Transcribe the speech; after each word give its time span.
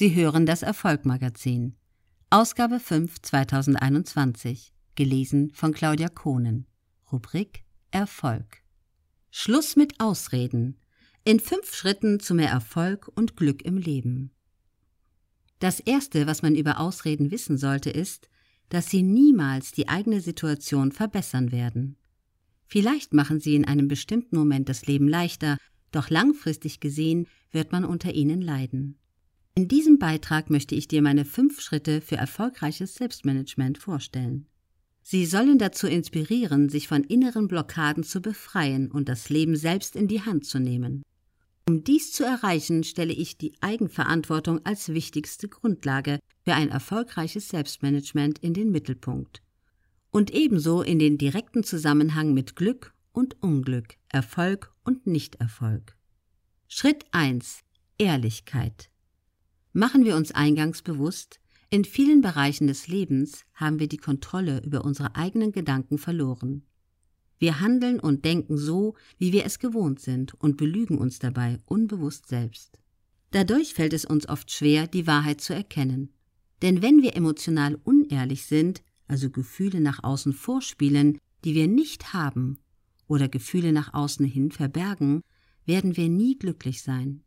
Sie 0.00 0.14
hören 0.14 0.46
das 0.46 0.62
Erfolgmagazin. 0.62 1.74
Ausgabe 2.30 2.78
5 2.78 3.20
2021. 3.20 4.72
Gelesen 4.94 5.50
von 5.50 5.72
Claudia 5.72 6.08
Kohnen. 6.08 6.68
Rubrik 7.10 7.64
Erfolg. 7.90 8.62
Schluss 9.32 9.74
mit 9.74 9.98
Ausreden. 9.98 10.78
In 11.24 11.40
fünf 11.40 11.74
Schritten 11.74 12.20
zu 12.20 12.36
mehr 12.36 12.48
Erfolg 12.48 13.10
und 13.16 13.36
Glück 13.36 13.62
im 13.62 13.76
Leben. 13.76 14.30
Das 15.58 15.80
Erste, 15.80 16.28
was 16.28 16.42
man 16.42 16.54
über 16.54 16.78
Ausreden 16.78 17.32
wissen 17.32 17.58
sollte, 17.58 17.90
ist, 17.90 18.28
dass 18.68 18.90
sie 18.90 19.02
niemals 19.02 19.72
die 19.72 19.88
eigene 19.88 20.20
Situation 20.20 20.92
verbessern 20.92 21.50
werden. 21.50 21.96
Vielleicht 22.68 23.14
machen 23.14 23.40
sie 23.40 23.56
in 23.56 23.64
einem 23.64 23.88
bestimmten 23.88 24.36
Moment 24.36 24.68
das 24.68 24.86
Leben 24.86 25.08
leichter, 25.08 25.58
doch 25.90 26.08
langfristig 26.08 26.78
gesehen 26.78 27.26
wird 27.50 27.72
man 27.72 27.84
unter 27.84 28.14
ihnen 28.14 28.40
leiden. 28.40 28.96
In 29.58 29.66
diesem 29.66 29.98
Beitrag 29.98 30.50
möchte 30.50 30.76
ich 30.76 30.86
dir 30.86 31.02
meine 31.02 31.24
fünf 31.24 31.60
Schritte 31.60 32.00
für 32.00 32.14
erfolgreiches 32.14 32.94
Selbstmanagement 32.94 33.76
vorstellen. 33.76 34.46
Sie 35.02 35.26
sollen 35.26 35.58
dazu 35.58 35.88
inspirieren, 35.88 36.68
sich 36.68 36.86
von 36.86 37.02
inneren 37.02 37.48
Blockaden 37.48 38.04
zu 38.04 38.20
befreien 38.20 38.88
und 38.88 39.08
das 39.08 39.30
Leben 39.30 39.56
selbst 39.56 39.96
in 39.96 40.06
die 40.06 40.22
Hand 40.22 40.44
zu 40.46 40.60
nehmen. 40.60 41.02
Um 41.68 41.82
dies 41.82 42.12
zu 42.12 42.22
erreichen, 42.22 42.84
stelle 42.84 43.12
ich 43.12 43.36
die 43.36 43.52
Eigenverantwortung 43.60 44.64
als 44.64 44.90
wichtigste 44.90 45.48
Grundlage 45.48 46.20
für 46.44 46.54
ein 46.54 46.68
erfolgreiches 46.68 47.48
Selbstmanagement 47.48 48.38
in 48.38 48.54
den 48.54 48.70
Mittelpunkt. 48.70 49.42
Und 50.12 50.30
ebenso 50.30 50.82
in 50.82 51.00
den 51.00 51.18
direkten 51.18 51.64
Zusammenhang 51.64 52.32
mit 52.32 52.54
Glück 52.54 52.94
und 53.10 53.42
Unglück, 53.42 53.96
Erfolg 54.08 54.72
und 54.84 55.08
Nichterfolg. 55.08 55.96
Schritt 56.68 57.06
1. 57.10 57.64
Ehrlichkeit. 57.98 58.87
Machen 59.78 60.04
wir 60.04 60.16
uns 60.16 60.32
eingangs 60.32 60.82
bewusst, 60.82 61.38
in 61.70 61.84
vielen 61.84 62.20
Bereichen 62.20 62.66
des 62.66 62.88
Lebens 62.88 63.44
haben 63.54 63.78
wir 63.78 63.86
die 63.86 63.96
Kontrolle 63.96 64.60
über 64.64 64.84
unsere 64.84 65.14
eigenen 65.14 65.52
Gedanken 65.52 65.98
verloren. 65.98 66.64
Wir 67.38 67.60
handeln 67.60 68.00
und 68.00 68.24
denken 68.24 68.58
so, 68.58 68.96
wie 69.18 69.32
wir 69.32 69.44
es 69.44 69.60
gewohnt 69.60 70.00
sind 70.00 70.34
und 70.34 70.56
belügen 70.56 70.98
uns 70.98 71.20
dabei 71.20 71.60
unbewusst 71.64 72.26
selbst. 72.26 72.80
Dadurch 73.30 73.72
fällt 73.72 73.92
es 73.92 74.04
uns 74.04 74.28
oft 74.28 74.50
schwer, 74.50 74.88
die 74.88 75.06
Wahrheit 75.06 75.40
zu 75.40 75.54
erkennen. 75.54 76.12
Denn 76.60 76.82
wenn 76.82 77.00
wir 77.00 77.14
emotional 77.14 77.76
unehrlich 77.84 78.46
sind, 78.46 78.82
also 79.06 79.30
Gefühle 79.30 79.80
nach 79.80 80.02
außen 80.02 80.32
vorspielen, 80.32 81.18
die 81.44 81.54
wir 81.54 81.68
nicht 81.68 82.12
haben, 82.12 82.58
oder 83.06 83.28
Gefühle 83.28 83.72
nach 83.72 83.94
außen 83.94 84.26
hin 84.26 84.50
verbergen, 84.50 85.22
werden 85.66 85.96
wir 85.96 86.08
nie 86.08 86.36
glücklich 86.36 86.82
sein. 86.82 87.22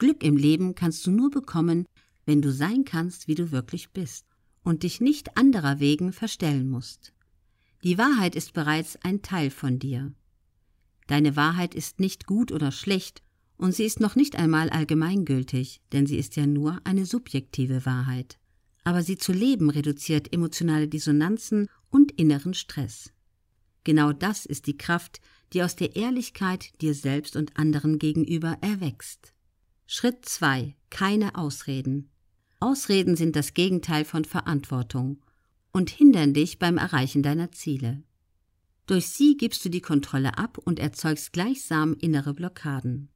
Glück 0.00 0.24
im 0.24 0.36
Leben 0.36 0.74
kannst 0.74 1.06
du 1.06 1.10
nur 1.10 1.30
bekommen, 1.30 1.86
wenn 2.24 2.40
du 2.40 2.50
sein 2.50 2.84
kannst, 2.84 3.28
wie 3.28 3.34
du 3.34 3.52
wirklich 3.52 3.90
bist 3.90 4.26
und 4.64 4.82
dich 4.82 5.00
nicht 5.00 5.36
anderer 5.36 5.78
wegen 5.78 6.12
verstellen 6.12 6.70
musst. 6.70 7.12
Die 7.84 7.98
Wahrheit 7.98 8.34
ist 8.34 8.54
bereits 8.54 8.96
ein 9.02 9.20
Teil 9.20 9.50
von 9.50 9.78
dir. 9.78 10.12
Deine 11.06 11.36
Wahrheit 11.36 11.74
ist 11.74 12.00
nicht 12.00 12.26
gut 12.26 12.50
oder 12.50 12.72
schlecht 12.72 13.22
und 13.58 13.74
sie 13.74 13.84
ist 13.84 14.00
noch 14.00 14.16
nicht 14.16 14.36
einmal 14.36 14.70
allgemeingültig, 14.70 15.82
denn 15.92 16.06
sie 16.06 16.16
ist 16.16 16.34
ja 16.34 16.46
nur 16.46 16.80
eine 16.84 17.04
subjektive 17.04 17.84
Wahrheit. 17.84 18.38
Aber 18.84 19.02
sie 19.02 19.18
zu 19.18 19.32
leben 19.32 19.68
reduziert 19.68 20.32
emotionale 20.32 20.88
Dissonanzen 20.88 21.68
und 21.90 22.12
inneren 22.12 22.54
Stress. 22.54 23.12
Genau 23.84 24.14
das 24.14 24.46
ist 24.46 24.66
die 24.66 24.78
Kraft, 24.78 25.20
die 25.52 25.62
aus 25.62 25.76
der 25.76 25.94
Ehrlichkeit 25.94 26.80
dir 26.80 26.94
selbst 26.94 27.36
und 27.36 27.58
anderen 27.58 27.98
gegenüber 27.98 28.56
erwächst. 28.62 29.34
Schritt 29.92 30.24
2. 30.24 30.76
Keine 30.88 31.34
Ausreden. 31.34 32.10
Ausreden 32.60 33.16
sind 33.16 33.34
das 33.34 33.54
Gegenteil 33.54 34.04
von 34.04 34.24
Verantwortung 34.24 35.20
und 35.72 35.90
hindern 35.90 36.32
dich 36.32 36.60
beim 36.60 36.78
Erreichen 36.78 37.24
deiner 37.24 37.50
Ziele. 37.50 38.04
Durch 38.86 39.08
sie 39.08 39.36
gibst 39.36 39.64
du 39.64 39.68
die 39.68 39.80
Kontrolle 39.80 40.38
ab 40.38 40.58
und 40.58 40.78
erzeugst 40.78 41.32
gleichsam 41.32 41.96
innere 42.00 42.34
Blockaden. 42.34 43.08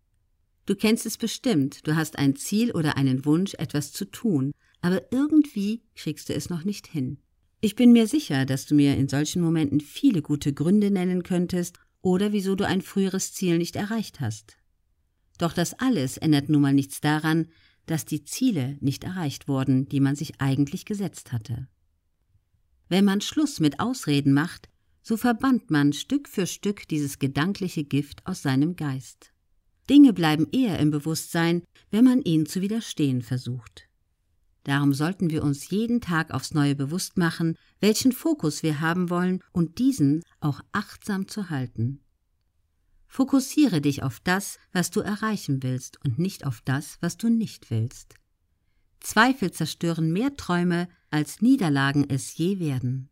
Du 0.67 0.75
kennst 0.75 1.07
es 1.07 1.17
bestimmt, 1.17 1.87
du 1.87 1.95
hast 1.95 2.19
ein 2.19 2.35
Ziel 2.35 2.73
oder 2.73 2.97
einen 2.97 3.25
Wunsch, 3.25 3.55
etwas 3.55 3.93
zu 3.93 4.05
tun, 4.07 4.51
aber 4.81 5.13
irgendwie 5.13 5.85
kriegst 5.95 6.29
du 6.29 6.35
es 6.35 6.51
noch 6.51 6.65
nicht 6.65 6.89
hin. 6.89 7.19
Ich 7.61 7.77
bin 7.77 7.93
mir 7.93 8.09
sicher, 8.09 8.47
dass 8.47 8.67
du 8.67 8.75
mir 8.75 8.97
in 8.97 9.09
solchen 9.09 9.43
Momenten 9.43 9.81
viele 9.81 10.23
gute 10.23 10.53
Gründe 10.53 10.91
nennen 10.91 11.23
könntest 11.23 11.79
oder 12.03 12.33
wieso 12.33 12.57
du 12.57 12.67
ein 12.67 12.83
früheres 12.83 13.33
Ziel 13.33 13.59
nicht 13.59 13.77
erreicht 13.77 14.19
hast. 14.19 14.57
Doch 15.39 15.53
das 15.53 15.75
alles 15.75 16.17
ändert 16.17 16.49
nun 16.49 16.63
mal 16.63 16.73
nichts 16.73 17.01
daran, 17.01 17.49
dass 17.87 18.05
die 18.05 18.25
Ziele 18.25 18.77
nicht 18.81 19.05
erreicht 19.05 19.49
wurden, 19.49 19.89
die 19.89 20.01
man 20.01 20.17
sich 20.17 20.41
eigentlich 20.41 20.85
gesetzt 20.85 21.33
hatte. 21.33 21.69
Wenn 22.89 23.05
man 23.05 23.21
Schluss 23.21 23.61
mit 23.61 23.81
Ausreden 23.81 24.33
macht, 24.33 24.69
so 25.03 25.17
verbannt 25.17 25.71
man 25.71 25.93
Stück 25.93 26.29
für 26.29 26.47
Stück 26.47 26.89
dieses 26.89 27.19
gedankliche 27.19 27.85
Gift 27.85 28.27
aus 28.27 28.43
seinem 28.43 28.77
Geist. 28.77 29.33
Dinge 29.91 30.15
bleiben 30.15 30.47
eher 30.51 30.79
im 30.79 30.91
Bewusstsein, 30.91 31.63
wenn 31.91 32.05
man 32.05 32.23
ihnen 32.23 32.47
zu 32.47 32.63
widerstehen 32.63 33.21
versucht. 33.21 33.89
Darum 34.65 34.95
sollten 34.95 35.29
wir 35.29 35.43
uns 35.43 35.69
jeden 35.69 36.01
Tag 36.01 36.33
aufs 36.33 36.55
Neue 36.55 36.75
bewusst 36.75 37.19
machen, 37.19 37.59
welchen 37.81 38.13
Fokus 38.13 38.63
wir 38.63 38.81
haben 38.81 39.11
wollen 39.11 39.43
und 39.53 39.79
diesen 39.79 40.23
auch 40.41 40.61
achtsam 40.73 41.29
zu 41.29 41.51
halten. 41.51 42.01
Fokussiere 43.15 43.81
dich 43.81 44.03
auf 44.03 44.19
das, 44.19 44.59
was 44.73 44.91
du 44.91 44.99
erreichen 44.99 45.63
willst 45.63 46.05
und 46.05 46.19
nicht 46.19 46.45
auf 46.45 46.63
das, 46.65 46.99
was 47.01 47.17
du 47.17 47.29
nicht 47.29 47.71
willst. 47.71 48.17
Zweifel 48.99 49.53
zerstören 49.53 50.13
mehr 50.13 50.35
Träume, 50.37 50.89
als 51.13 51.41
Niederlagen 51.41 52.11
es 52.11 52.37
je 52.37 52.59
werden. 52.59 53.09